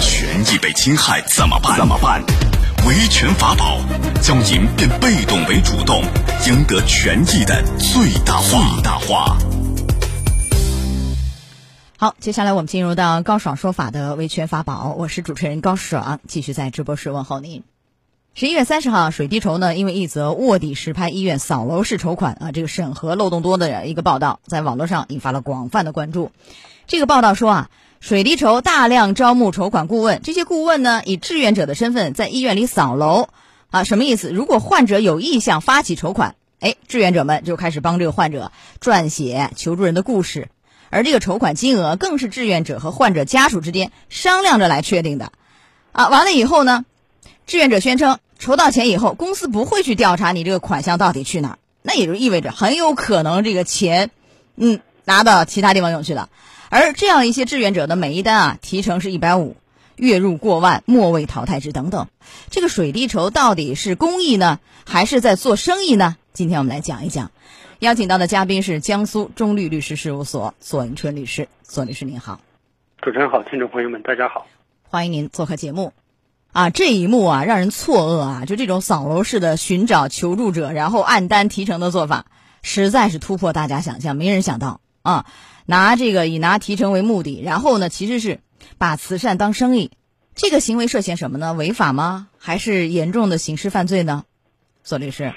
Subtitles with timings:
[0.00, 1.76] 权益被侵害怎么办？
[1.76, 2.22] 怎么办？
[2.86, 3.80] 维权法宝，
[4.22, 6.04] 将您变被动为主动，
[6.46, 8.48] 赢得权益的最大化。
[8.48, 9.36] 最大化。
[11.96, 17.64] 好，接下来我们进入到高爽说法的维权法宝，我是主持人高爽，继续在直播室问候您。
[18.36, 26.30] 十一月三十号，水滴筹呢，因为一则卧底实拍医院扫楼式筹款啊，这个审核漏洞多的一个报道，在网络上引发了广泛的关注。
[26.86, 33.28] 这个报道说啊，水滴筹大量招募筹款顾问，这些顾问呢，以志愿者的身份在医院里扫楼
[33.70, 34.30] 啊，什么意思？
[34.30, 40.48] 如果患者有意向发起筹款，哎，志愿者们就开始帮这个患者撰写求助人的故事，
[40.90, 45.32] 而这个筹款金额更是志愿者和患者家属之间商量着来确定的
[45.92, 46.08] 啊。
[46.08, 46.84] 完了以后呢，
[47.46, 48.18] 志愿者宣称。
[48.36, 54.10] 筹到钱以后，公司不会去调查你这个款项到底去哪儿，那也就意味着很有可能这个钱，
[54.56, 56.28] 嗯，拿到其他地方用去了。
[56.74, 59.56] 而这样一些志愿者的每一单啊，提成是一百五，
[59.94, 62.08] 月入过万，末位淘汰制等等。
[62.50, 66.16] 这个水滴筹到底是公益呢，还是在做生意呢？
[66.32, 67.30] 今天我们来讲一讲。
[67.78, 72.40] 邀请到的嘉宾是江苏中律律师事务所左迎春律师，左律师您好。
[73.00, 74.44] 主持人好，听众朋友们大家好，
[74.82, 75.92] 欢迎您做客节目。
[76.50, 78.44] 啊，这一幕啊，让人错愕啊！
[78.46, 82.24] 就这种扫楼式的寻找求助者，然后按单提成的做法，
[82.62, 84.16] 实在是突破大家想象。
[84.16, 85.26] 没人想到啊，
[85.66, 88.40] 拿这个以拿提成为目的，然后呢，其实是
[88.78, 89.90] 把慈善当生意，
[90.34, 91.52] 这个行为涉嫌什么呢？
[91.52, 92.28] 违法吗？
[92.38, 94.24] 还是严重的刑事犯罪呢？
[94.82, 95.32] 索律师，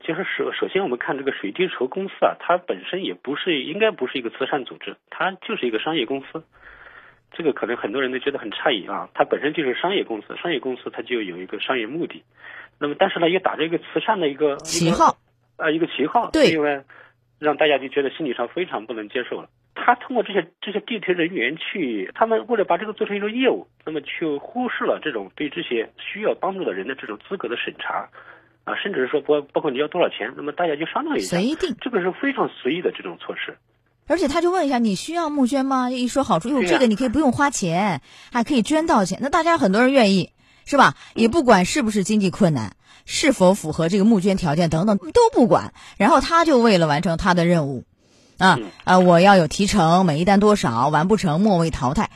[0.00, 6.42] 其实首首先我们看这个水滴筹公司啊，它本身也不是应该不是一个慈善组织，它就是一个商业公司。
[7.32, 12.24] 这个可能很多人都觉得很诧异啊，它本身就是商业公司，商业公司它就有一个商业目的，
[12.80, 15.18] 那么但是呢，又打着一个慈善的一个旗号，
[15.56, 16.82] 啊，一个旗号，对，因为
[17.38, 19.48] 让大家就觉得心理上非常不能接受了。
[19.74, 28.08] 他通过这些这些地铁人员去，他们为了把这个做成一种业务，那么去忽视了这种对这些需要帮助的人的这种资格的审查，
[28.64, 33.56] 啊，甚至是说包包括你要多少钱，那么大家就商量一下，随定，这个是非常随意的这种措施。
[34.08, 35.90] 而且他就问一下，你需要募捐吗？
[35.90, 38.00] 一说好处，哟，这个你可以不用花钱，
[38.32, 39.18] 还可以捐到钱。
[39.20, 40.30] 那大家很多人愿意，
[40.66, 40.94] 是吧？
[41.14, 45.72] 也不管是不是经济困难，是否符合这个募捐条件等等都不管。
[45.96, 47.84] 然后他就为了完成他的任务，
[48.36, 52.10] 啊啊，我要有提成，每一单多少，完不成末位淘汰。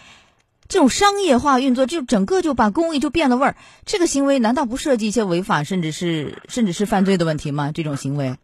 [0.68, 3.56] 这种商业化运作，就整个就把公益就变了味儿。
[3.86, 7.72] 这个行为难道不涉及一些违法，甚至是甚至是犯罪的问题吗？
[7.72, 8.36] 这种行为？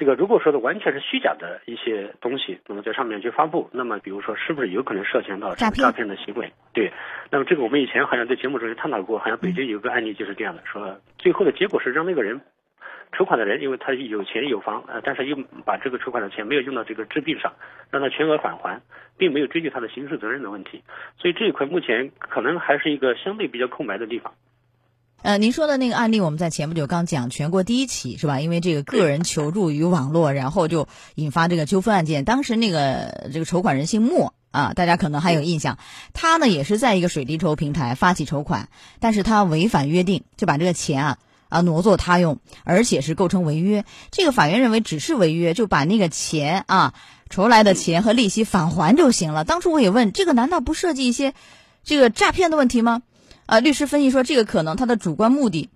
[0.00, 6.50] 这个如果说的完全是虚假的一些东西，那么在上面去发布，那么比如说是不是有可能涉嫌到诈骗的行为？
[6.72, 6.90] 对，
[7.30, 12.40] 那么这个我们以前好像在节目中也探讨过，好像北京有个案例就是这样的，说最后的结果是让那个人
[13.12, 17.52] 筹款的人，因为他有钱有房，呃，但是又把这个筹款的钱没有用到这个治病上，
[17.90, 18.80] 让他全额返还，
[19.18, 20.82] 并没有追究他的刑事责任的问题，
[21.18, 24.32] 所以这一块目前可能还是一个相对比较空白的地方。
[25.22, 28.40] 呃，您说的那个案例，我们在前不久刚讲，全国第一起是吧？
[28.40, 32.24] 因为这个个人求助于网络，然后就引发这个纠纷案件。
[32.24, 35.76] 当时那个这个筹款人姓莫啊，大家可能还有印象。
[36.14, 41.18] 他呢也是在一个水滴筹平台发起筹款，但是他违反约定，就把这个钱啊
[41.50, 43.84] 啊挪作他用，而且是构成违约。
[44.10, 46.94] 这个法院认为只是违约，就把那个钱啊
[47.28, 49.44] 筹来的钱和利息返还就行了。
[49.44, 51.34] 当初我也问，这个难道不涉及一些
[51.84, 53.02] 这个诈骗的问题吗？
[53.50, 55.70] 啊，律师分析说，这个可能他的主观目的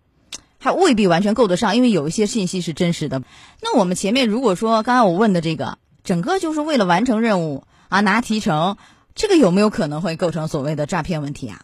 [0.60, 3.20] 还未必完全够得上，因为有一些信息是真实的。
[3.60, 8.76] 那我们前面如果说刚才我问的这个，整个就是为了完成任务啊，拿提成，
[9.16, 11.62] 这个有没有可能会构成所谓的诈骗问题啊？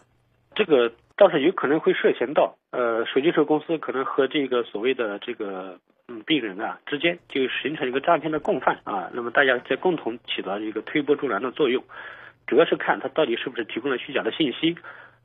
[0.53, 5.79] 这个倒是有可能会涉嫌到，呃，手机车公司可能和这个所谓的这个
[6.09, 11.81] 嗯病人啊之间就形成一个诈骗的共犯啊，那么大家在共同起到一个推波助澜的作用，
[12.47, 14.75] 主要是看他到底是不是提供了虚假的信息。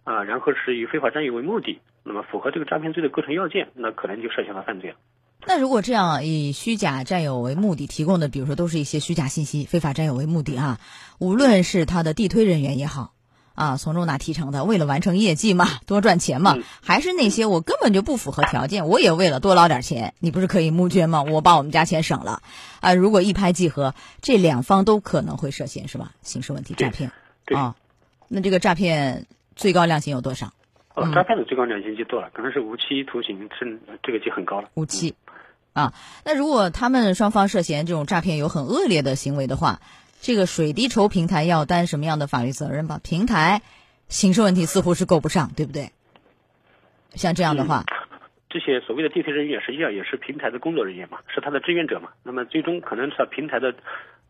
[0.07, 4.97] 啊，然后是以非法占有为目的，那么符合这个诈骗罪的构成要件，那可能就涉嫌了犯罪了。
[5.45, 10.79] 那如果这样以虚假占有为目的提供的，比如说都是一些虚假信息，非法占有为目的啊，
[11.19, 13.15] 无论是他的地推人员也好，
[13.57, 21.25] 啊，从中拿提成的，为了完成业绩嘛，多赚钱嘛，还是那些我根本就不符合条件，我也为了多捞点钱，你不是可以募捐吗？
[21.25, 22.43] 我把我们家钱省了，
[22.79, 23.93] 啊，如果一拍即合，
[24.23, 26.13] 这两方都可能会涉嫌是吧？
[26.23, 27.11] 刑事问题诈骗
[27.47, 27.75] 啊，
[28.29, 29.27] 那这个诈骗。
[29.57, 30.53] 最高量刑有多少？
[30.95, 34.69] 哦，诈骗的最高量刑就多了，可能是无期徒刑，是这个就很高了。
[34.75, 35.15] 无期，
[35.73, 35.93] 啊，
[36.25, 39.81] 那如果他们双方涉嫌这种诈骗有很恶劣的行为的话，
[40.21, 43.01] 这个水滴筹平台要担什么样的法律责任吧？
[43.03, 43.63] 平台
[44.09, 45.91] 刑事问题似乎是够不上，对不对？
[47.15, 47.85] 像这样的话，
[48.49, 52.11] 这些所谓的地推人员实际上也是平台的工作人员嘛，是他的志愿者嘛。
[52.23, 53.75] 那么最终可能是平台的。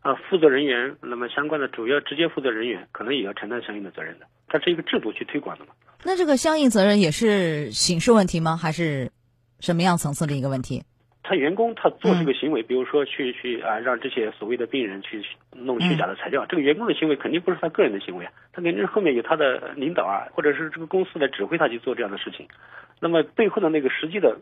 [0.01, 5.71] 啊，负责人员，那么相关的主要直接负责人员可能也要承担相应的责任的，它是一个制度去推广的嘛。
[6.03, 8.55] 那这个相应责任也是刑事问题吗？
[8.55, 9.11] 还是
[9.59, 10.83] 什么样层次的一个问题？
[11.23, 15.21] 他员工他做这个行为，比如说去去啊，让这些所谓的病人去
[15.51, 22.47] 弄虚假的材料，这个员工的行为肯定不是他个人的行为啊，他肯定是后面有他的领导啊，或者是这个公司来指挥他去做这样的事情。
[23.01, 24.39] 那么背后的那个实际的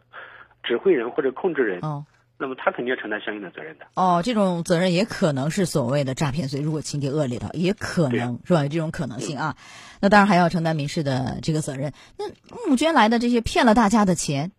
[0.62, 2.06] 指挥人或者控制人，哦，
[2.38, 3.86] 那么他肯定要承担相应的责任的。
[3.94, 8.64] 哦，这种责任也可能是所谓的诈骗罪，如果情节恶劣的，也可能是吧？
[8.64, 9.56] 有这种可能性啊。
[10.02, 11.94] 那当然还要承担民事的这个责任。
[12.18, 12.26] 那
[12.68, 14.52] 募捐来的这些骗了大家的钱，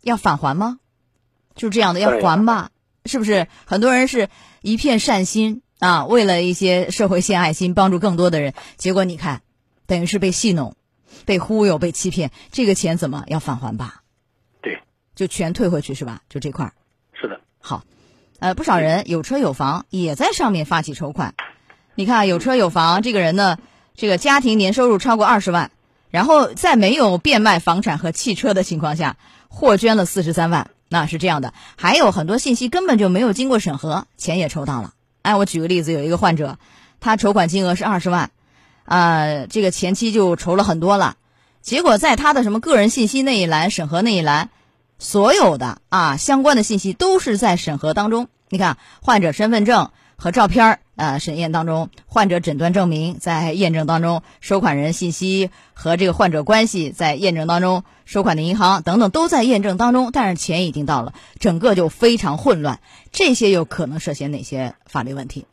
[0.00, 0.78] 要返还吗？
[1.56, 2.70] 就是这样的，要还吧，
[3.04, 3.48] 是不是？
[3.66, 4.28] 很多人是
[4.62, 9.42] 一片善心啊，为了一些社会献爱心，帮助更多的人，结果你看，
[9.86, 10.76] 等于是被戏弄、
[11.24, 14.02] 被忽悠、被欺骗，这个钱怎么要返还吧？
[14.62, 14.80] 对，
[15.16, 16.22] 就全退回去是吧？
[16.28, 16.72] 就这块儿。
[17.66, 17.82] 好，
[18.40, 21.32] 呃，不少人有车有房，也在上面发起筹款。
[21.94, 23.56] 你看，有车有房，这个人呢，
[23.96, 25.70] 这个家庭年收入超过二十万，
[26.10, 29.16] 然后在没有变卖房产和汽车的情况下，
[29.48, 30.68] 获捐了四十三万。
[30.90, 34.92] 那是这样的，还有很多信息根本就没有经过审核，钱也筹到了。
[35.22, 36.58] 哎，我举个例子，有一个患者，
[37.00, 38.30] 他筹款金额是二十万，
[38.84, 41.16] 啊，这个前期就筹了很多了，
[41.62, 44.50] 结果在他的什么个人信息那一栏审核那一栏，
[44.98, 48.28] 所有的啊相关的信息都是在审核当中。
[48.48, 50.80] 你看，患者身份证和照片儿。
[50.96, 62.78] 呃，审验当中，患者诊断证明在验证当中，收款人信息和这个患者关系在验证当中，收款的银行等等都在验证当中，但是钱已经到了，整个就非常混乱。
[63.10, 65.46] 这些有可能涉嫌哪些法律问题？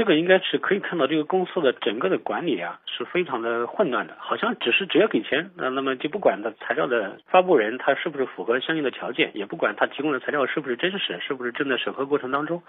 [0.00, 12.62] 这个应该是可以看到，这个公司的整个的管理啊是非常的混乱的，好像只是只要给钱，那那么就不管他材料的发布人他是不是符合相应的条件，也不管他提供的材料是不是真实，是不是正在审核过程当中。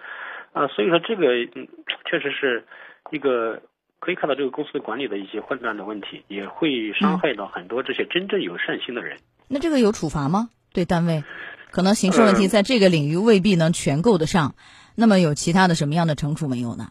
[0.52, 1.70] 啊，所以说这个嗯，
[2.04, 2.66] 确实是
[3.12, 3.62] 一个
[4.02, 9.18] 可以看到这个公司的管理的一些混乱的问题，也会伤害到很多这些真正有善心的人。
[9.48, 10.50] 那这个有处罚吗？
[10.74, 11.24] 对单位，
[11.72, 14.54] 可能刑事问题在这个领域未必能全够得上。
[14.98, 16.88] 那么有其他的什么样的惩处没有呢？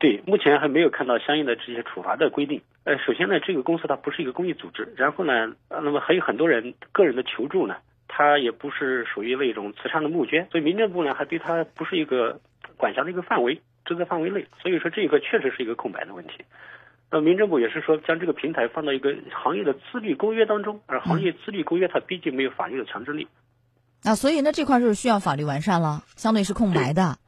[0.00, 2.62] 对，目前还没有看到相应的这些处罚的规定。
[2.82, 7.76] 呃，首先呢，这个公司它不是一个公益组织，然后呢，那么还有很多人个人的求助呢，
[8.08, 12.40] 它也不是属于那种慈善的募捐，所以民政部呢还对它不是一个。
[12.76, 16.32] 管辖的一个范围，职责范围内，所以说这个确实是一个空白的问题。
[17.10, 23.28] 那民政部也是说，将这个平台放到一个行业的自律公约当中，而行业自律公约它毕竟没有法律的强制力。
[24.02, 27.18] 啊，所以呢，这块就是需要法律完善了，相对是空白的，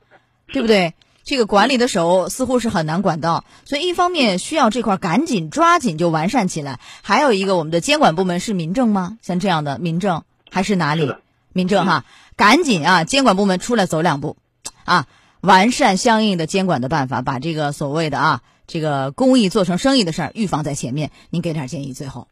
[0.47, 0.95] 对不对？
[1.25, 9.19] 这个管理的手似乎是很难管到，所以一方面需要这块赶紧抓紧就完善起来，还有一个我们的监管部门是民政吗？
[9.23, 11.15] 像这样的民政还是哪里？
[11.53, 12.05] 民政哈，
[12.37, 14.37] 赶紧啊，监管部门出来走两步，
[14.85, 15.07] 啊。
[15.43, 21.11] 完善相应的监管的办法，把这个所谓的啊，这个公益做成生意的事儿预防在前面。
[21.31, 22.29] 您给点建议，最后。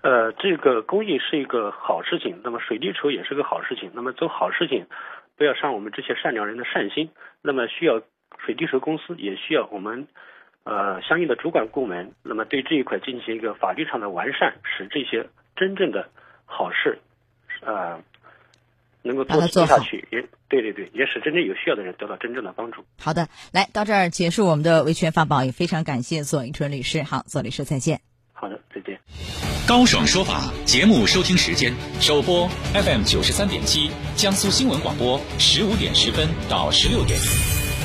[0.00, 3.90] 呃，这个公益是一个好事情，那么水滴筹也是个好事情。
[3.92, 4.86] 那么做好事情，
[5.36, 7.10] 不要伤我们这些善良人的善心。
[7.42, 8.00] 那么需要
[8.44, 10.08] 水滴筹公司，也需要我们
[10.64, 16.08] 呃相应的主管部门，那么对这一块进行一个法律上的完善，使这些真正的
[16.44, 16.98] 好事，
[17.62, 18.00] 呃。
[19.00, 22.84] 能够做下去，也对对对，也使真正有需要的人得到真正的帮助。
[22.98, 27.04] 好的，来到这儿结束我们的维权法宝，也非常感谢左一春律师。
[27.04, 28.00] 好，左律师再见。
[28.32, 29.00] 好的，再见。
[29.66, 37.16] 高爽说法节目收听时间：首播 FM 九十三点七，江苏新闻广播十五点十分到十六点；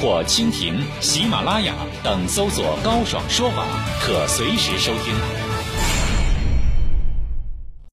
[0.00, 3.64] 或蜻蜓、喜马拉雅等，搜索“高爽说法”，
[4.02, 5.43] 可随时收听。